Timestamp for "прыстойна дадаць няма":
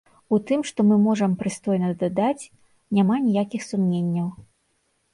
1.43-3.23